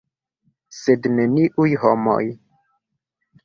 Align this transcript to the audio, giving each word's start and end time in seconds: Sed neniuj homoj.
Sed 0.77 1.09
neniuj 1.19 1.69
homoj. 1.87 2.21